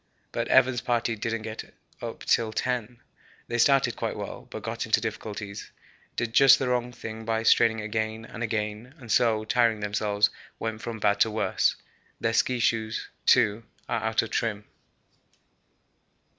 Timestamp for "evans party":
0.47-1.15